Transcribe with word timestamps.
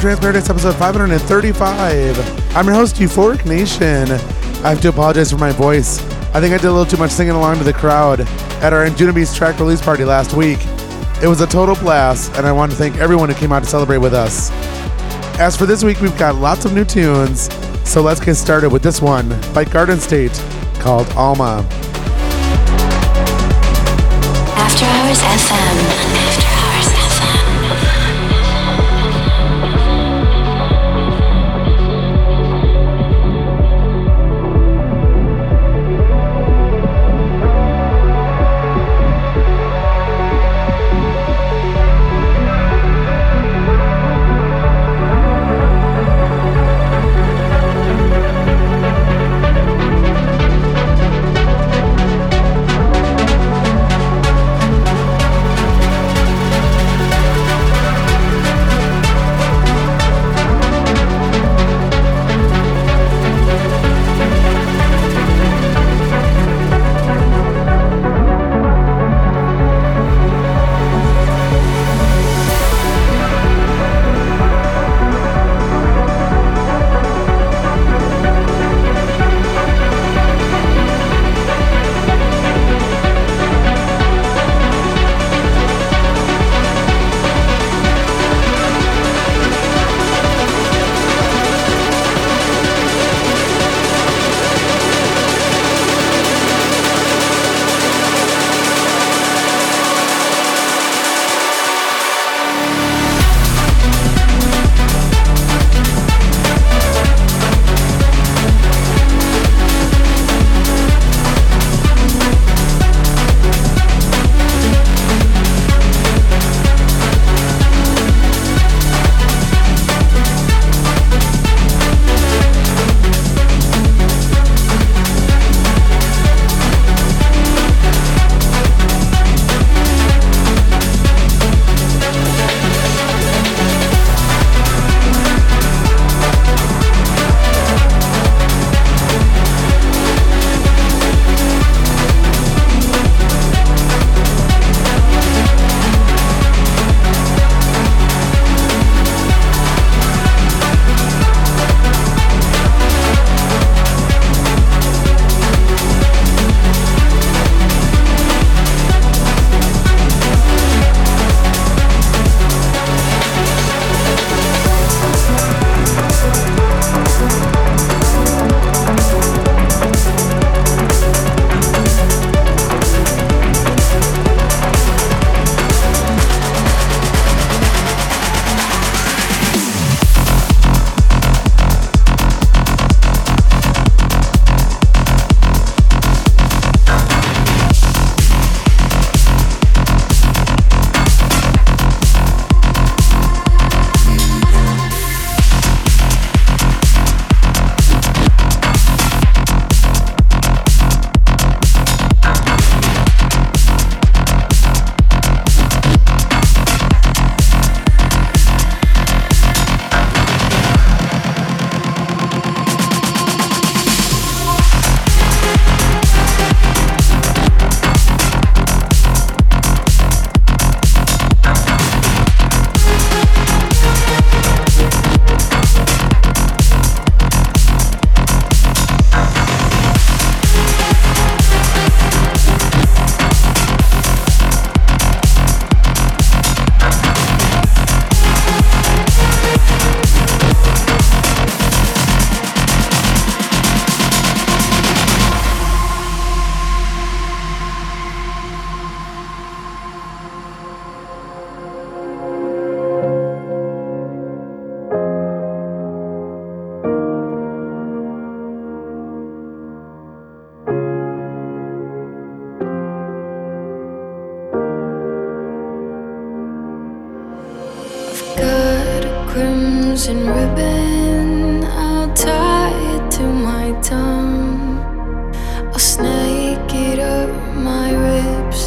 Paradise 0.00 0.48
episode 0.48 0.76
535. 0.76 2.56
I'm 2.56 2.64
your 2.64 2.74
host, 2.74 2.96
Euphoric 2.96 3.44
Nation. 3.44 4.10
I 4.64 4.70
have 4.70 4.80
to 4.80 4.88
apologize 4.88 5.30
for 5.30 5.36
my 5.36 5.52
voice. 5.52 6.00
I 6.32 6.40
think 6.40 6.54
I 6.54 6.56
did 6.56 6.64
a 6.64 6.72
little 6.72 6.86
too 6.86 6.96
much 6.96 7.10
singing 7.10 7.34
along 7.34 7.58
to 7.58 7.64
the 7.64 7.74
crowd 7.74 8.20
at 8.62 8.72
our 8.72 8.86
Anjunabeats 8.86 9.36
track 9.36 9.58
release 9.60 9.82
party 9.82 10.04
last 10.04 10.32
week. 10.32 10.58
It 11.22 11.28
was 11.28 11.42
a 11.42 11.46
total 11.46 11.74
blast, 11.74 12.32
and 12.36 12.46
I 12.46 12.52
want 12.52 12.72
to 12.72 12.78
thank 12.78 12.96
everyone 12.96 13.28
who 13.28 13.34
came 13.34 13.52
out 13.52 13.62
to 13.62 13.68
celebrate 13.68 13.98
with 13.98 14.14
us. 14.14 14.50
As 15.38 15.54
for 15.54 15.66
this 15.66 15.84
week, 15.84 16.00
we've 16.00 16.16
got 16.18 16.34
lots 16.36 16.64
of 16.64 16.72
new 16.72 16.86
tunes, 16.86 17.52
so 17.84 18.00
let's 18.00 18.20
get 18.20 18.36
started 18.36 18.70
with 18.70 18.82
this 18.82 19.02
one 19.02 19.28
by 19.52 19.64
Garden 19.64 20.00
State 20.00 20.32
called 20.76 21.08
Alma. 21.10 21.62
After 24.56 24.86
Hours 24.86 25.20
FM. 25.20 26.29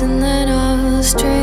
And 0.04 0.22
then 0.22 0.50
I'll 0.50 1.02
string 1.02 1.43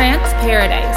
Trance 0.00 0.32
Paradise. 0.40 0.89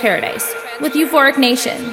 Paradise 0.00 0.54
with 0.80 0.94
Euphoric 0.94 1.36
Nation. 1.36 1.89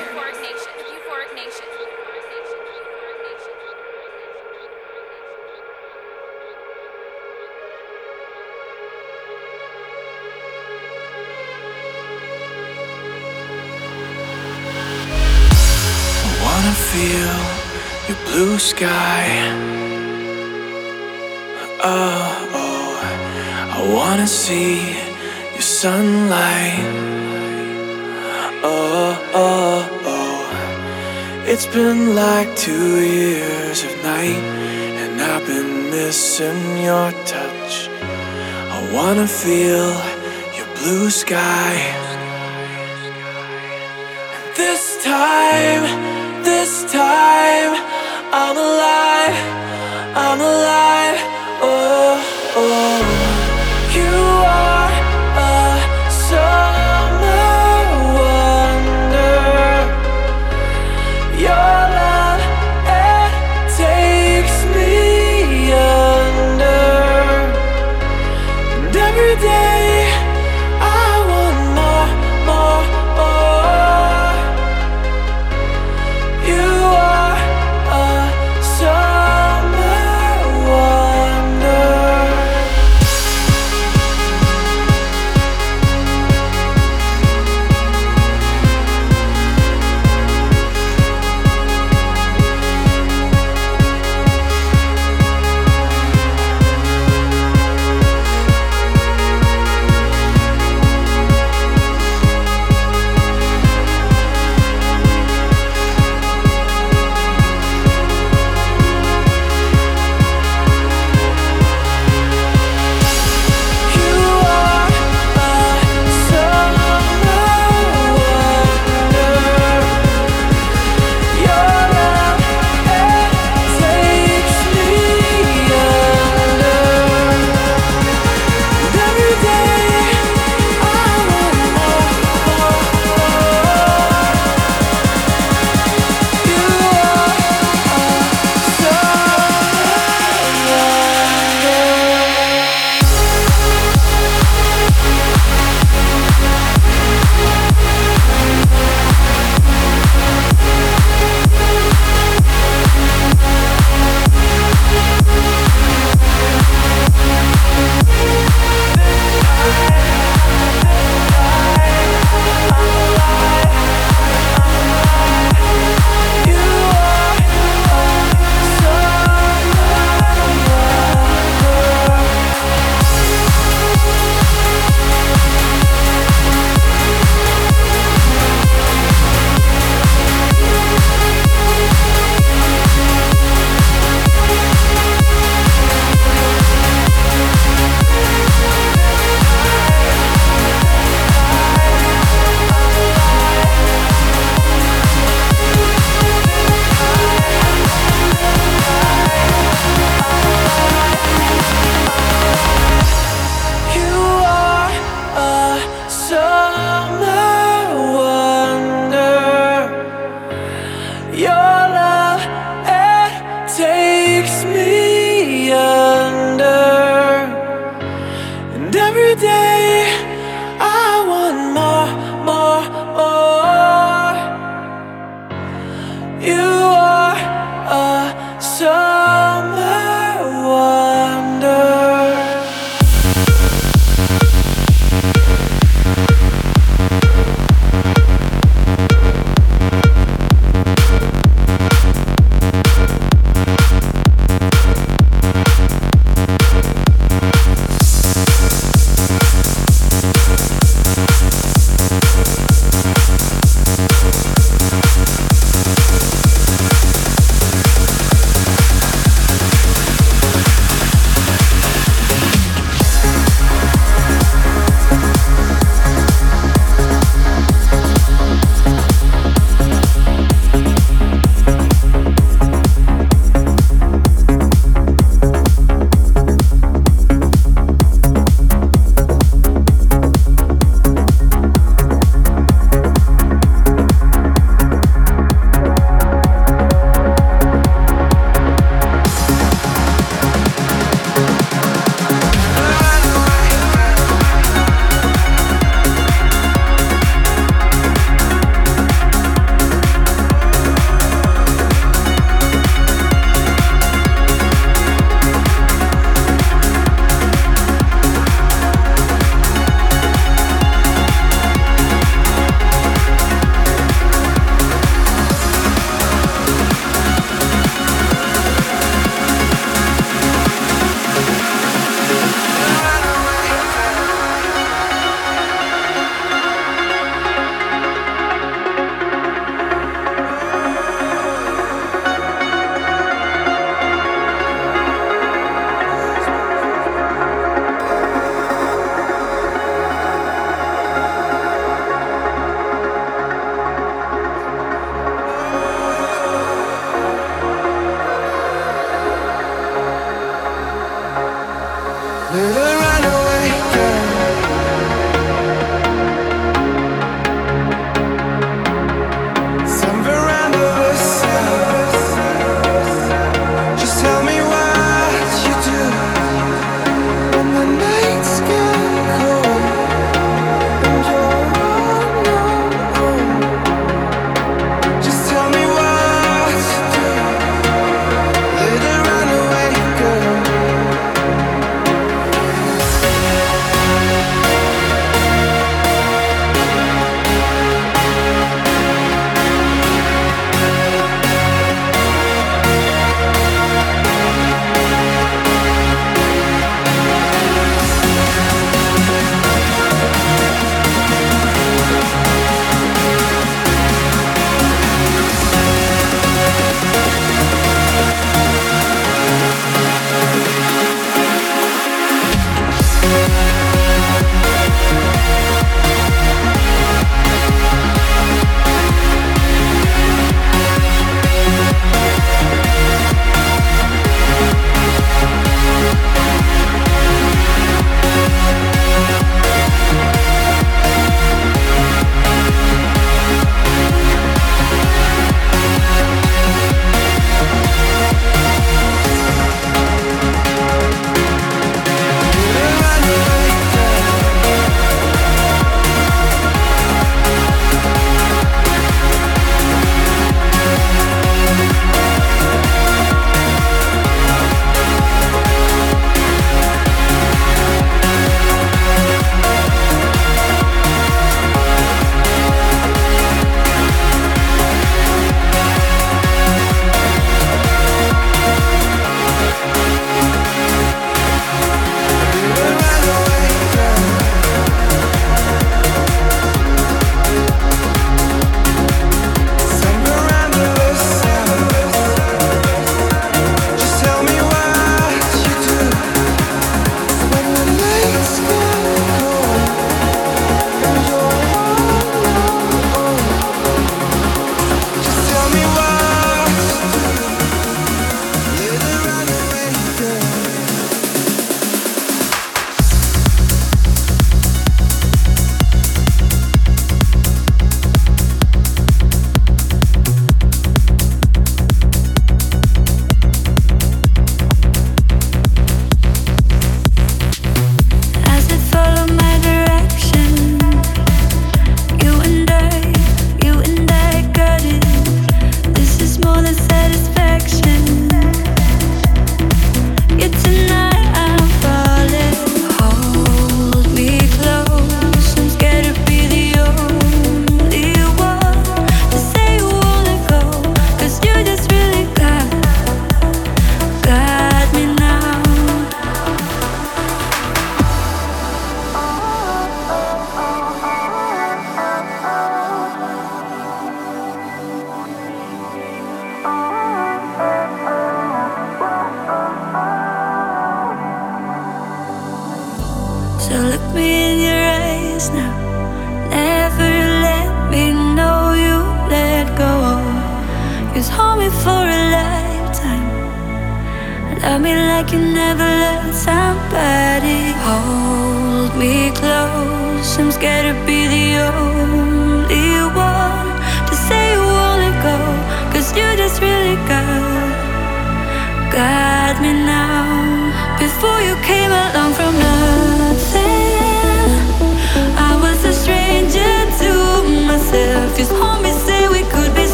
It's 31.48 31.66
been 31.66 32.14
like 32.14 32.54
two 32.58 33.00
years 33.00 33.84
of 33.84 33.92
night, 34.04 34.44
and 35.02 35.22
I've 35.22 35.48
been 35.48 35.90
missing 35.90 36.78
your 36.84 37.12
touch. 37.26 37.90
I 38.76 38.78
wanna 38.94 39.28
feel 39.28 39.90
your 40.58 40.68
blue 40.78 41.10
sky. 41.10 41.74
And 44.36 44.46
this 44.56 44.84
time 45.04 45.84
this 46.44 46.92
time 46.92 47.72
I'm 48.32 48.58
alive, 48.58 49.38
I'm 50.26 50.40
alive. 50.42 51.20
Oh, 51.62 52.16
oh. 52.58 53.17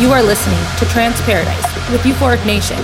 You 0.00 0.12
are 0.12 0.22
listening 0.22 0.58
to 0.78 0.86
Trance 0.86 1.20
Paradise 1.22 1.64
with 1.92 2.00
Euphoric 2.02 2.44
Nation, 2.46 2.78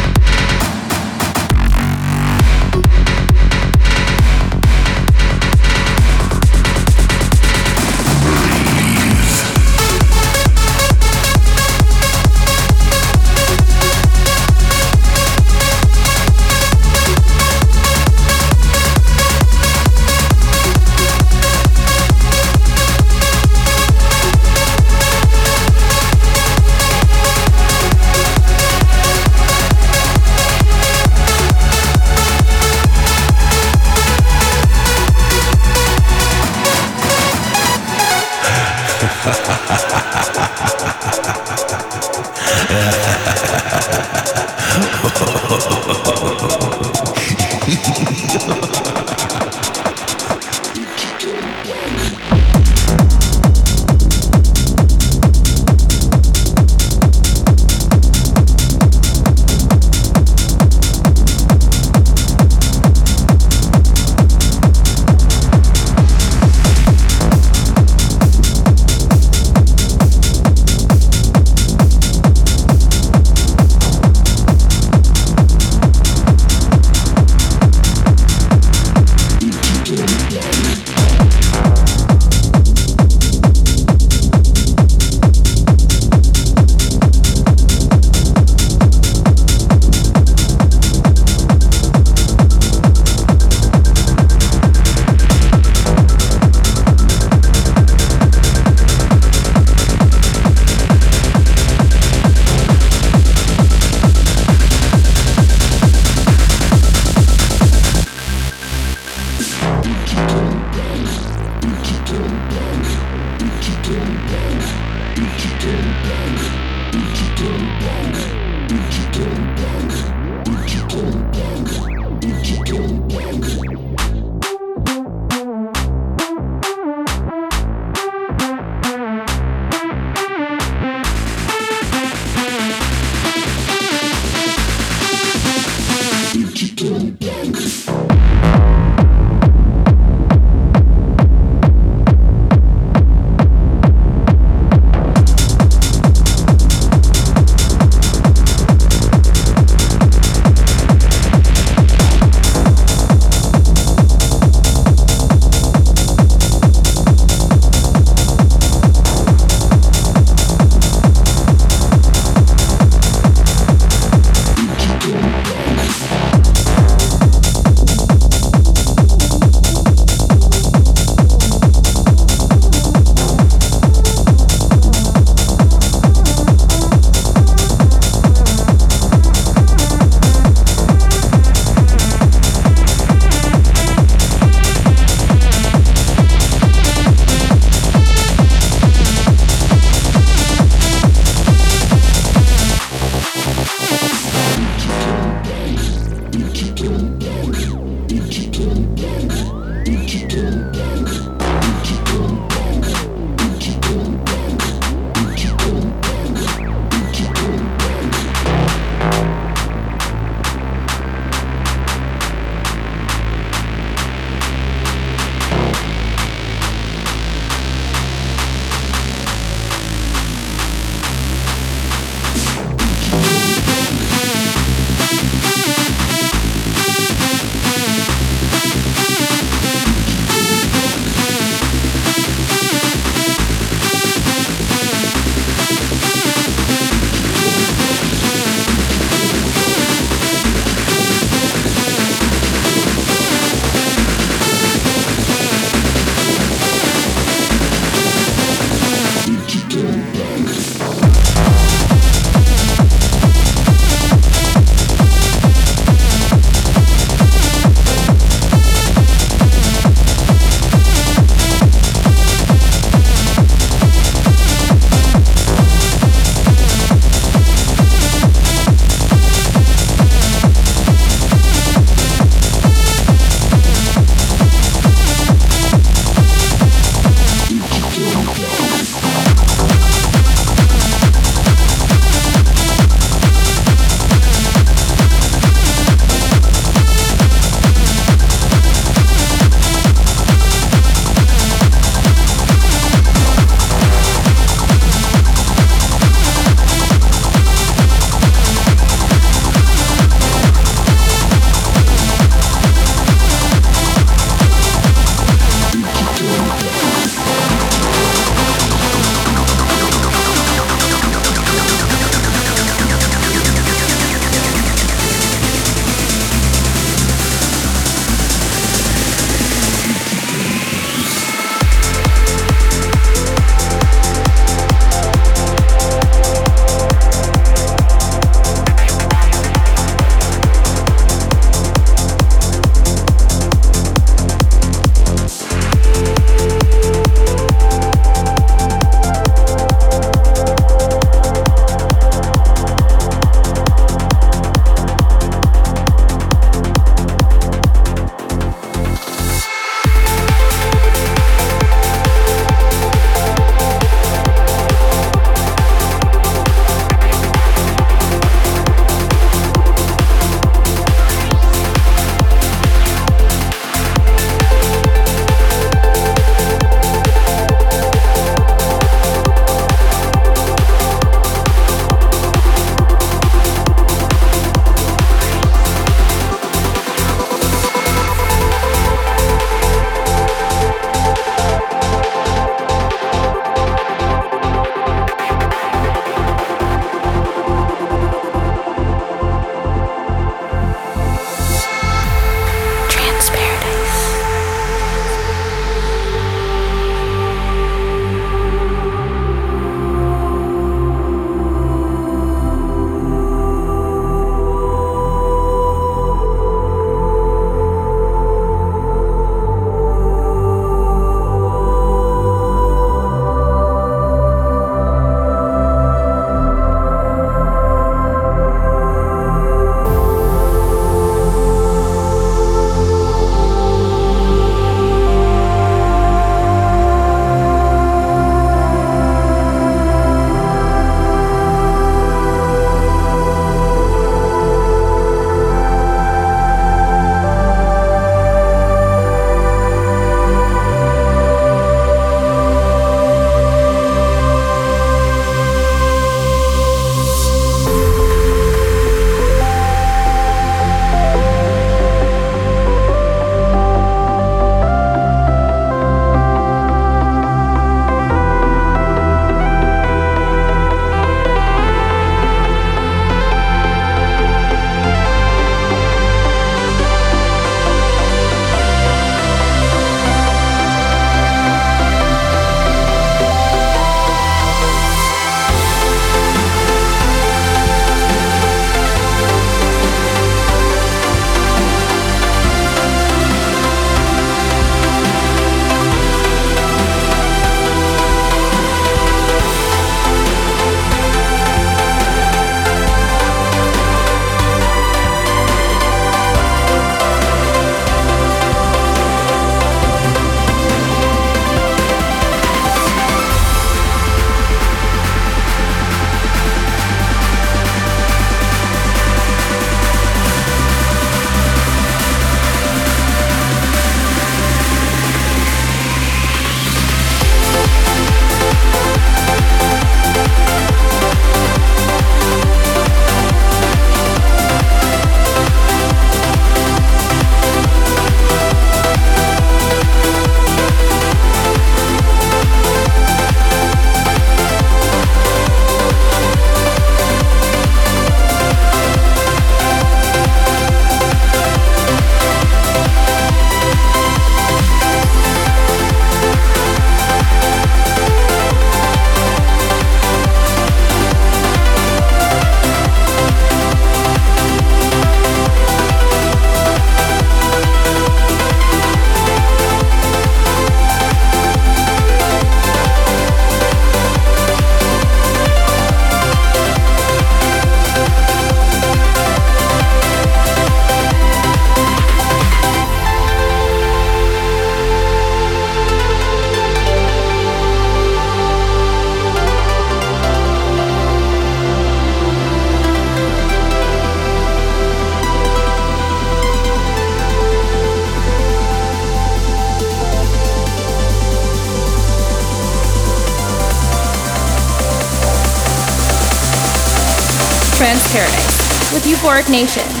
coordination. 599.21 600.00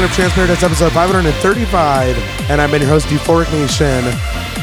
of 0.00 0.10
Trance 0.12 0.62
episode 0.62 0.90
535, 0.92 2.16
and 2.48 2.62
I've 2.62 2.70
been 2.70 2.80
your 2.80 2.90
host, 2.90 3.08
Euphoric 3.08 3.52
Nation. 3.52 4.02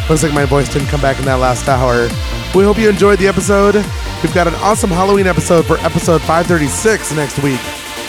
Looks 0.09 0.23
like 0.23 0.34
my 0.34 0.43
voice 0.43 0.67
didn't 0.73 0.88
come 0.88 1.01
back 1.01 1.19
in 1.19 1.25
that 1.25 1.36
last 1.36 1.67
hour. 1.67 2.09
We 2.55 2.63
hope 2.63 2.80
you 2.80 2.89
enjoyed 2.89 3.19
the 3.19 3.27
episode. 3.27 3.75
We've 4.23 4.34
got 4.34 4.47
an 4.47 4.55
awesome 4.55 4.89
Halloween 4.89 5.27
episode 5.27 5.67
for 5.67 5.77
episode 5.82 6.21
536 6.21 7.13
next 7.13 7.38
week. 7.43 7.59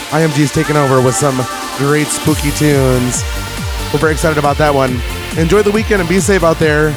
IMG's 0.08 0.50
taking 0.50 0.76
over 0.76 1.02
with 1.02 1.14
some 1.14 1.36
great 1.76 2.06
spooky 2.06 2.52
tunes. 2.52 3.22
We're 3.92 4.00
very 4.00 4.12
excited 4.12 4.38
about 4.38 4.56
that 4.56 4.74
one. 4.74 4.98
Enjoy 5.38 5.60
the 5.60 5.72
weekend 5.72 6.00
and 6.00 6.08
be 6.08 6.20
safe 6.20 6.42
out 6.42 6.58
there. 6.58 6.88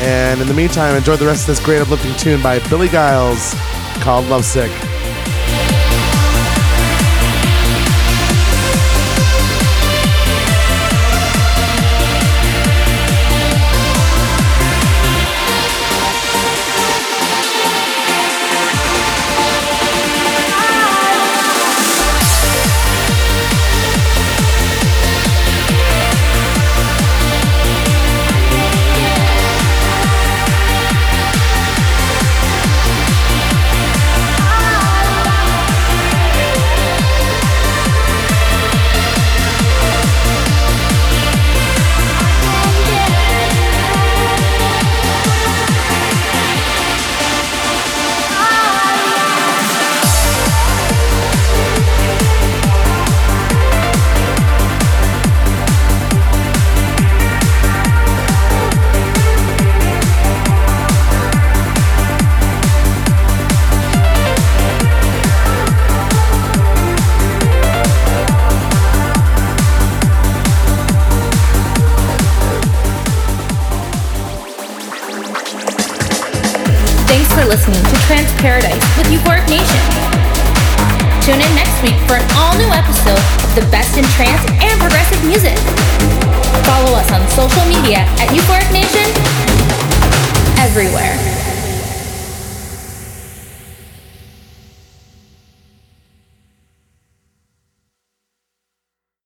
And 0.00 0.42
in 0.42 0.46
the 0.46 0.54
meantime, 0.54 0.94
enjoy 0.94 1.16
the 1.16 1.26
rest 1.26 1.48
of 1.48 1.56
this 1.56 1.64
great 1.64 1.80
uplifting 1.80 2.14
tune 2.16 2.42
by 2.42 2.58
Billy 2.68 2.88
Gillies 2.88 3.54
called 4.02 4.26
Lovesick. 4.26 4.70
Sick. 4.70 4.91